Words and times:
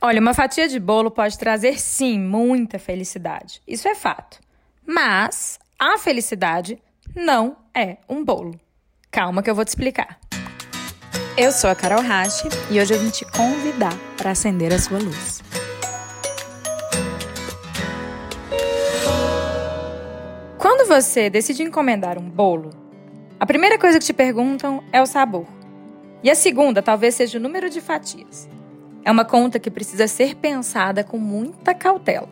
Olha, 0.00 0.20
uma 0.20 0.32
fatia 0.32 0.68
de 0.68 0.78
bolo 0.78 1.10
pode 1.10 1.36
trazer 1.36 1.80
sim 1.80 2.20
muita 2.20 2.78
felicidade. 2.78 3.60
Isso 3.66 3.88
é 3.88 3.96
fato. 3.96 4.38
Mas 4.86 5.58
a 5.76 5.98
felicidade 5.98 6.80
não 7.16 7.56
é 7.74 7.96
um 8.08 8.24
bolo. 8.24 8.54
Calma 9.10 9.42
que 9.42 9.50
eu 9.50 9.56
vou 9.56 9.64
te 9.64 9.68
explicar. 9.68 10.20
Eu 11.36 11.50
sou 11.50 11.68
a 11.68 11.74
Carol 11.74 12.00
Rache 12.00 12.48
e 12.70 12.80
hoje 12.80 12.94
eu 12.94 13.00
vim 13.00 13.10
te 13.10 13.24
convidar 13.24 13.92
para 14.16 14.30
acender 14.30 14.72
a 14.72 14.78
sua 14.78 15.00
luz. 15.00 15.42
Quando 20.58 20.86
você 20.86 21.28
decide 21.28 21.64
encomendar 21.64 22.18
um 22.18 22.30
bolo, 22.30 22.70
a 23.40 23.44
primeira 23.44 23.76
coisa 23.76 23.98
que 23.98 24.06
te 24.06 24.12
perguntam 24.12 24.80
é 24.92 25.02
o 25.02 25.06
sabor. 25.06 25.48
E 26.22 26.30
a 26.30 26.36
segunda 26.36 26.80
talvez 26.80 27.16
seja 27.16 27.36
o 27.36 27.40
número 27.40 27.68
de 27.68 27.80
fatias. 27.80 28.48
É 29.08 29.10
uma 29.10 29.24
conta 29.24 29.58
que 29.58 29.70
precisa 29.70 30.06
ser 30.06 30.34
pensada 30.34 31.02
com 31.02 31.16
muita 31.16 31.72
cautela. 31.72 32.28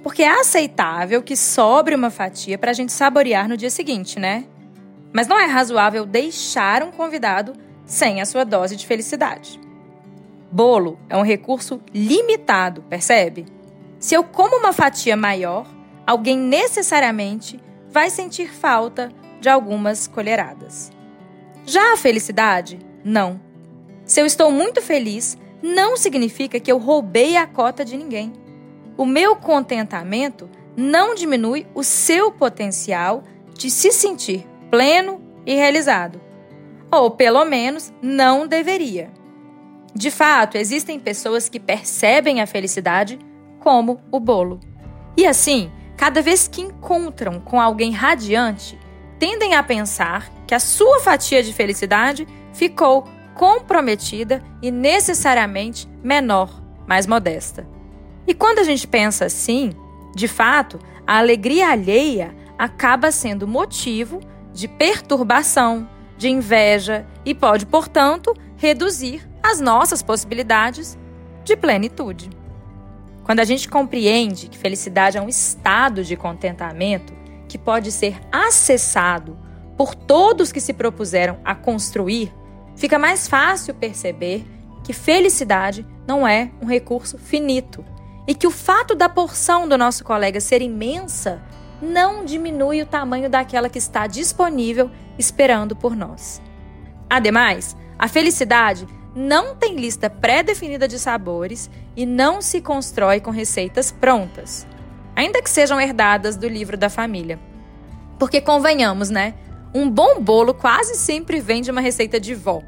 Porque 0.00 0.22
é 0.22 0.28
aceitável 0.28 1.20
que 1.20 1.36
sobre 1.36 1.92
uma 1.92 2.08
fatia 2.08 2.56
para 2.56 2.70
a 2.70 2.72
gente 2.72 2.92
saborear 2.92 3.48
no 3.48 3.56
dia 3.56 3.68
seguinte, 3.68 4.20
né? 4.20 4.44
Mas 5.12 5.26
não 5.26 5.36
é 5.36 5.46
razoável 5.46 6.06
deixar 6.06 6.84
um 6.84 6.92
convidado 6.92 7.54
sem 7.84 8.20
a 8.20 8.24
sua 8.26 8.44
dose 8.44 8.76
de 8.76 8.86
felicidade. 8.86 9.58
Bolo 10.52 11.00
é 11.10 11.16
um 11.16 11.24
recurso 11.24 11.80
limitado, 11.92 12.82
percebe? 12.82 13.46
Se 13.98 14.14
eu 14.14 14.22
como 14.22 14.58
uma 14.58 14.72
fatia 14.72 15.16
maior, 15.16 15.66
alguém 16.06 16.38
necessariamente 16.38 17.58
vai 17.90 18.08
sentir 18.08 18.52
falta 18.52 19.10
de 19.40 19.48
algumas 19.48 20.06
colheradas. 20.06 20.92
Já 21.66 21.92
a 21.92 21.96
felicidade, 21.96 22.78
não. 23.04 23.40
Se 24.04 24.20
eu 24.20 24.26
estou 24.26 24.52
muito 24.52 24.80
feliz, 24.80 25.36
não 25.64 25.96
significa 25.96 26.60
que 26.60 26.70
eu 26.70 26.76
roubei 26.76 27.38
a 27.38 27.46
cota 27.46 27.86
de 27.86 27.96
ninguém. 27.96 28.34
O 28.98 29.06
meu 29.06 29.34
contentamento 29.34 30.46
não 30.76 31.14
diminui 31.14 31.66
o 31.74 31.82
seu 31.82 32.30
potencial 32.30 33.24
de 33.56 33.70
se 33.70 33.90
sentir 33.90 34.46
pleno 34.70 35.22
e 35.46 35.54
realizado. 35.54 36.20
Ou, 36.92 37.10
pelo 37.12 37.46
menos, 37.46 37.90
não 38.02 38.46
deveria. 38.46 39.10
De 39.94 40.10
fato, 40.10 40.58
existem 40.58 41.00
pessoas 41.00 41.48
que 41.48 41.58
percebem 41.58 42.42
a 42.42 42.46
felicidade 42.46 43.18
como 43.58 43.98
o 44.12 44.20
bolo. 44.20 44.60
E 45.16 45.24
assim, 45.24 45.72
cada 45.96 46.20
vez 46.20 46.46
que 46.46 46.60
encontram 46.60 47.40
com 47.40 47.58
alguém 47.58 47.90
radiante, 47.90 48.78
tendem 49.18 49.54
a 49.54 49.62
pensar 49.62 50.30
que 50.46 50.54
a 50.54 50.60
sua 50.60 51.00
fatia 51.00 51.42
de 51.42 51.54
felicidade 51.54 52.28
ficou 52.52 53.04
comprometida 53.34 54.42
e 54.62 54.70
necessariamente 54.70 55.88
menor, 56.02 56.62
mais 56.86 57.06
modesta. 57.06 57.66
E 58.26 58.34
quando 58.34 58.60
a 58.60 58.64
gente 58.64 58.86
pensa 58.86 59.26
assim, 59.26 59.72
de 60.14 60.28
fato, 60.28 60.78
a 61.06 61.18
alegria 61.18 61.68
alheia 61.68 62.34
acaba 62.58 63.10
sendo 63.10 63.46
motivo 63.46 64.20
de 64.52 64.68
perturbação, 64.68 65.88
de 66.16 66.28
inveja 66.28 67.06
e 67.24 67.34
pode, 67.34 67.66
portanto, 67.66 68.34
reduzir 68.56 69.28
as 69.42 69.60
nossas 69.60 70.02
possibilidades 70.02 70.96
de 71.44 71.56
plenitude. 71.56 72.30
Quando 73.24 73.40
a 73.40 73.44
gente 73.44 73.68
compreende 73.68 74.48
que 74.48 74.56
felicidade 74.56 75.18
é 75.18 75.20
um 75.20 75.28
estado 75.28 76.04
de 76.04 76.16
contentamento 76.16 77.12
que 77.48 77.58
pode 77.58 77.90
ser 77.90 78.20
acessado 78.30 79.36
por 79.76 79.94
todos 79.94 80.52
que 80.52 80.60
se 80.60 80.72
propuseram 80.72 81.38
a 81.44 81.54
construir 81.54 82.32
fica 82.76 82.98
mais 82.98 83.28
fácil 83.28 83.74
perceber 83.74 84.44
que 84.82 84.92
felicidade 84.92 85.86
não 86.06 86.26
é 86.26 86.50
um 86.60 86.66
recurso 86.66 87.18
finito 87.18 87.84
e 88.26 88.34
que 88.34 88.46
o 88.46 88.50
fato 88.50 88.94
da 88.94 89.08
porção 89.08 89.68
do 89.68 89.78
nosso 89.78 90.04
colega 90.04 90.40
ser 90.40 90.62
imensa 90.62 91.42
não 91.80 92.24
diminui 92.24 92.80
o 92.82 92.86
tamanho 92.86 93.28
daquela 93.28 93.68
que 93.68 93.78
está 93.78 94.06
disponível 94.06 94.90
esperando 95.18 95.74
por 95.76 95.94
nós. 95.94 96.40
Ademais, 97.08 97.76
a 97.98 98.08
felicidade 98.08 98.86
não 99.14 99.54
tem 99.54 99.76
lista 99.76 100.10
pré-definida 100.10 100.88
de 100.88 100.98
sabores 100.98 101.70
e 101.96 102.04
não 102.04 102.42
se 102.42 102.60
constrói 102.60 103.20
com 103.20 103.30
receitas 103.30 103.92
prontas, 103.92 104.66
ainda 105.14 105.40
que 105.40 105.50
sejam 105.50 105.80
herdadas 105.80 106.36
do 106.36 106.48
livro 106.48 106.76
da 106.76 106.90
família. 106.90 107.38
Porque 108.18 108.40
convenhamos, 108.40 109.10
né? 109.10 109.34
Um 109.74 109.88
bom 109.88 110.20
bolo 110.20 110.54
quase 110.54 110.94
sempre 110.96 111.40
vem 111.40 111.62
de 111.62 111.70
uma 111.70 111.80
receita 111.80 112.18
de 112.18 112.34
vó. 112.34 112.62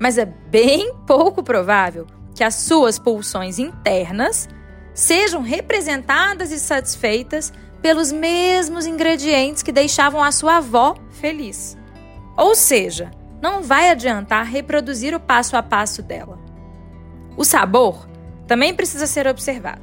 Mas 0.00 0.16
é 0.16 0.24
bem 0.24 0.94
pouco 1.06 1.42
provável 1.42 2.06
que 2.34 2.42
as 2.42 2.54
suas 2.54 2.98
pulsões 2.98 3.58
internas 3.58 4.48
sejam 4.94 5.42
representadas 5.42 6.50
e 6.50 6.58
satisfeitas 6.58 7.52
pelos 7.82 8.10
mesmos 8.10 8.86
ingredientes 8.86 9.62
que 9.62 9.70
deixavam 9.70 10.22
a 10.22 10.32
sua 10.32 10.56
avó 10.56 10.94
feliz. 11.10 11.76
Ou 12.36 12.54
seja, 12.54 13.10
não 13.42 13.62
vai 13.62 13.90
adiantar 13.90 14.46
reproduzir 14.46 15.14
o 15.14 15.20
passo 15.20 15.54
a 15.56 15.62
passo 15.62 16.02
dela. 16.02 16.38
O 17.36 17.44
sabor 17.44 18.08
também 18.46 18.74
precisa 18.74 19.06
ser 19.06 19.26
observado. 19.26 19.82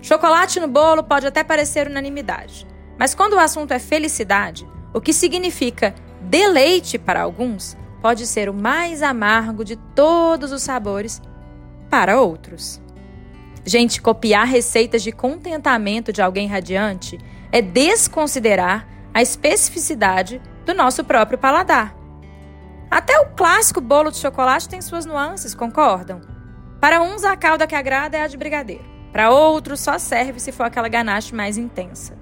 Chocolate 0.00 0.60
no 0.60 0.68
bolo 0.68 1.02
pode 1.02 1.26
até 1.26 1.42
parecer 1.42 1.88
unanimidade, 1.88 2.66
mas 2.96 3.14
quando 3.14 3.34
o 3.34 3.38
assunto 3.38 3.72
é 3.72 3.78
felicidade, 3.78 4.66
o 4.94 5.00
que 5.00 5.12
significa 5.12 5.94
deleite 6.20 6.98
para 6.98 7.22
alguns 7.22 7.76
pode 8.00 8.26
ser 8.26 8.48
o 8.48 8.54
mais 8.54 9.02
amargo 9.02 9.64
de 9.64 9.76
todos 9.76 10.52
os 10.52 10.62
sabores 10.62 11.20
para 11.88 12.20
outros. 12.20 12.80
Gente, 13.64 14.00
copiar 14.00 14.46
receitas 14.46 15.02
de 15.02 15.12
contentamento 15.12 16.12
de 16.12 16.22
alguém 16.22 16.48
radiante 16.48 17.18
é 17.52 17.60
desconsiderar 17.60 18.88
a 19.12 19.20
especificidade 19.20 20.40
do 20.64 20.72
nosso 20.72 21.04
próprio 21.04 21.38
paladar. 21.38 21.94
Até 22.90 23.18
o 23.20 23.26
clássico 23.36 23.80
bolo 23.80 24.10
de 24.10 24.16
chocolate 24.16 24.68
tem 24.68 24.80
suas 24.80 25.04
nuances, 25.04 25.54
concordam? 25.54 26.20
Para 26.80 27.02
uns, 27.02 27.24
a 27.24 27.36
calda 27.36 27.66
que 27.66 27.74
agrada 27.74 28.16
é 28.16 28.22
a 28.22 28.26
de 28.26 28.36
brigadeiro. 28.36 28.84
Para 29.12 29.30
outros, 29.30 29.80
só 29.80 29.98
serve 29.98 30.40
se 30.40 30.52
for 30.52 30.64
aquela 30.64 30.88
ganache 30.88 31.34
mais 31.34 31.58
intensa. 31.58 32.16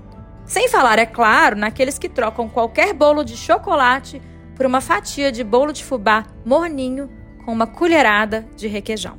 Sem 0.44 0.68
falar, 0.68 0.98
é 0.98 1.06
claro, 1.06 1.56
naqueles 1.56 1.98
que 1.98 2.08
trocam 2.08 2.48
qualquer 2.48 2.92
bolo 2.92 3.22
de 3.22 3.36
chocolate 3.36 4.20
por 4.58 4.66
uma 4.66 4.80
fatia 4.80 5.30
de 5.30 5.44
bolo 5.44 5.72
de 5.72 5.84
fubá 5.84 6.26
morninho 6.44 7.08
com 7.44 7.52
uma 7.52 7.66
colherada 7.66 8.44
de 8.56 8.66
requeijão. 8.66 9.16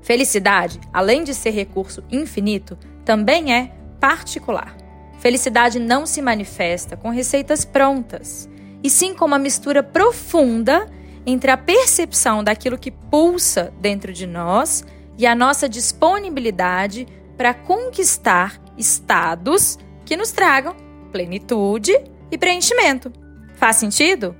Felicidade, 0.00 0.80
além 0.92 1.22
de 1.22 1.34
ser 1.34 1.50
recurso 1.50 2.02
infinito, 2.10 2.76
também 3.04 3.54
é 3.54 3.72
particular. 4.00 4.74
Felicidade 5.20 5.78
não 5.78 6.06
se 6.06 6.22
manifesta 6.22 6.96
com 6.96 7.10
receitas 7.10 7.64
prontas, 7.64 8.48
e 8.82 8.88
sim 8.90 9.14
com 9.14 9.26
uma 9.26 9.38
mistura 9.38 9.82
profunda 9.82 10.90
entre 11.24 11.50
a 11.50 11.56
percepção 11.56 12.42
daquilo 12.42 12.78
que 12.78 12.90
pulsa 12.90 13.72
dentro 13.80 14.12
de 14.12 14.26
nós 14.26 14.82
e 15.16 15.26
a 15.26 15.34
nossa 15.34 15.68
disponibilidade 15.68 17.06
para 17.36 17.54
conquistar 17.54 18.60
estados 18.76 19.78
que 20.04 20.16
nos 20.16 20.32
tragam 20.32 20.74
plenitude 21.12 21.92
e 22.30 22.38
preenchimento. 22.38 23.21
Faz 23.62 23.76
sentido? 23.76 24.34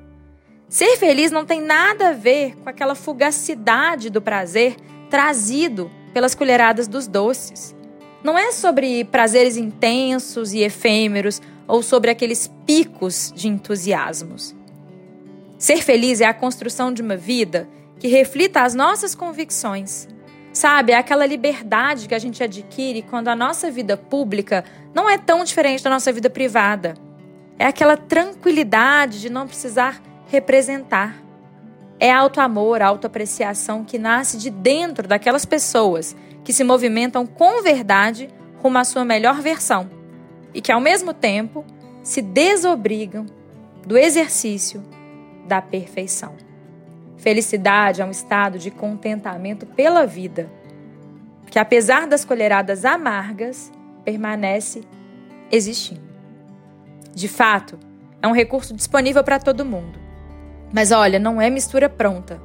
Ser 0.69 0.97
feliz 0.97 1.31
não 1.31 1.47
tem 1.47 1.61
nada 1.63 2.09
a 2.09 2.13
ver 2.13 2.57
com 2.57 2.69
aquela 2.69 2.97
fugacidade 2.97 4.11
do 4.11 4.21
prazer 4.21 4.75
trazido 5.09 5.89
pelas 6.13 6.35
colheradas 6.35 6.89
dos 6.89 7.07
doces. 7.07 7.73
Não 8.25 8.37
é 8.37 8.51
sobre 8.51 9.05
prazeres 9.05 9.57
intensos 9.57 10.53
e 10.53 10.59
efêmeros 10.59 11.41
ou 11.69 11.85
sobre 11.85 12.11
aqueles 12.11 12.51
picos 12.67 13.33
de 13.33 13.47
entusiasmos. 13.47 14.57
Ser 15.57 15.85
feliz 15.85 16.21
é 16.21 16.25
a 16.25 16.35
construção 16.35 16.93
de 16.93 17.01
uma 17.01 17.17
vida 17.17 17.69
que 18.01 18.09
reflita 18.09 18.63
as 18.63 18.75
nossas 18.75 19.15
convicções, 19.15 20.09
Sabe, 20.53 20.93
é 20.93 20.97
aquela 20.97 21.25
liberdade 21.25 22.09
que 22.09 22.15
a 22.15 22.19
gente 22.19 22.43
adquire 22.43 23.03
quando 23.03 23.29
a 23.29 23.37
nossa 23.37 23.71
vida 23.71 23.97
pública 23.97 24.65
não 24.93 25.09
é 25.09 25.17
tão 25.17 25.45
diferente 25.45 25.83
da 25.83 25.89
nossa 25.89 26.13
vida 26.13 26.29
privada. 26.29 26.95
É 27.59 27.67
aquela 27.67 27.97
tranquilidade 27.97 29.21
de 29.21 29.31
não 29.31 29.47
precisar 29.47 30.03
representar. 30.29 31.23
É 32.01 32.11
auto-amor, 32.11 32.83
auto-apreciação 32.83 33.85
que 33.85 33.99
nasce 33.99 34.37
de 34.37 34.51
dentro 34.51 35.07
daquelas 35.07 35.45
pessoas 35.45 36.17
que 36.43 36.53
se 36.53 36.65
movimentam 36.65 37.27
com 37.27 37.63
verdade 37.63 38.29
rumo 38.63 38.79
à 38.79 38.85
sua 38.85 39.05
melhor 39.05 39.41
versão 39.41 39.91
e 40.55 40.61
que, 40.61 40.73
ao 40.73 40.81
mesmo 40.81 41.15
tempo, 41.15 41.65
se 42.03 42.21
desobrigam 42.21 43.27
do 43.87 43.97
exercício 43.97 44.83
da 45.47 45.61
perfeição. 45.63 46.35
Felicidade 47.17 48.03
é 48.03 48.05
um 48.05 48.11
estado 48.11 48.59
de 48.59 48.71
contentamento 48.71 49.67
pela 49.67 50.07
vida, 50.07 50.51
que 51.51 51.59
apesar 51.59 52.07
das 52.07 52.25
colheradas 52.25 52.85
amargas, 52.85 53.71
permanece 54.05 54.83
existindo. 55.51 56.12
De 57.15 57.29
fato, 57.29 57.79
é 58.23 58.27
um 58.27 58.33
recurso 58.33 58.75
disponível 58.75 59.23
para 59.23 59.39
todo 59.39 59.65
mundo. 59.65 59.99
Mas 60.73 60.91
olha, 60.91 61.19
não 61.19 61.41
é 61.41 61.51
mistura 61.51 61.89
pronta. 61.89 62.41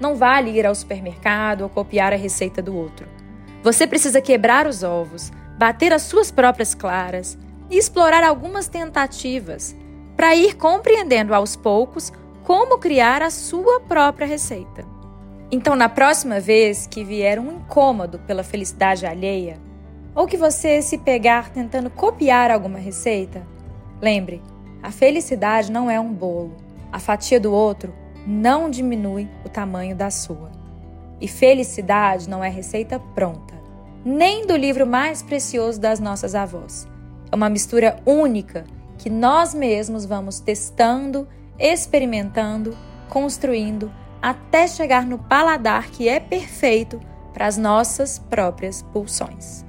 Não 0.00 0.16
vale 0.16 0.50
ir 0.50 0.66
ao 0.66 0.74
supermercado 0.74 1.62
ou 1.62 1.68
copiar 1.68 2.12
a 2.12 2.16
receita 2.16 2.60
do 2.60 2.76
outro. 2.76 3.06
Você 3.62 3.86
precisa 3.86 4.20
quebrar 4.20 4.66
os 4.66 4.82
ovos, 4.82 5.30
bater 5.58 5.92
as 5.92 6.02
suas 6.02 6.30
próprias 6.30 6.74
claras 6.74 7.38
e 7.70 7.76
explorar 7.76 8.24
algumas 8.24 8.68
tentativas 8.68 9.76
para 10.16 10.34
ir 10.34 10.56
compreendendo 10.56 11.34
aos 11.34 11.54
poucos 11.54 12.12
como 12.42 12.78
criar 12.78 13.22
a 13.22 13.30
sua 13.30 13.80
própria 13.80 14.26
receita. 14.26 14.84
Então, 15.50 15.74
na 15.76 15.88
próxima 15.88 16.40
vez 16.40 16.86
que 16.86 17.04
vier 17.04 17.38
um 17.38 17.52
incômodo 17.52 18.18
pela 18.20 18.42
felicidade 18.42 19.06
alheia, 19.06 19.58
ou 20.14 20.26
que 20.26 20.36
você 20.36 20.82
se 20.82 20.98
pegar 20.98 21.50
tentando 21.50 21.90
copiar 21.90 22.50
alguma 22.50 22.78
receita, 22.78 23.46
lembre, 24.00 24.42
a 24.82 24.90
felicidade 24.90 25.70
não 25.70 25.90
é 25.90 25.98
um 25.98 26.12
bolo. 26.12 26.56
A 26.92 26.98
fatia 26.98 27.38
do 27.38 27.52
outro 27.52 27.94
não 28.26 28.70
diminui 28.70 29.28
o 29.44 29.48
tamanho 29.48 29.96
da 29.96 30.10
sua. 30.10 30.50
E 31.20 31.26
felicidade 31.26 32.28
não 32.28 32.42
é 32.44 32.48
receita 32.48 33.00
pronta, 33.14 33.54
nem 34.04 34.46
do 34.46 34.56
livro 34.56 34.86
mais 34.86 35.22
precioso 35.22 35.80
das 35.80 35.98
nossas 35.98 36.34
avós. 36.34 36.86
É 37.30 37.34
uma 37.34 37.50
mistura 37.50 38.00
única 38.06 38.64
que 38.96 39.10
nós 39.10 39.52
mesmos 39.52 40.04
vamos 40.04 40.40
testando, 40.40 41.26
experimentando, 41.58 42.76
construindo 43.08 43.90
até 44.22 44.66
chegar 44.66 45.06
no 45.06 45.18
paladar 45.18 45.90
que 45.90 46.08
é 46.08 46.20
perfeito 46.20 47.00
para 47.32 47.46
as 47.46 47.56
nossas 47.56 48.18
próprias 48.18 48.82
pulsões. 48.82 49.67